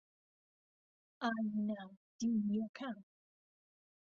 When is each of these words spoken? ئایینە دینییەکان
ئایینە 1.23 1.81
دینییەکان 2.17 2.97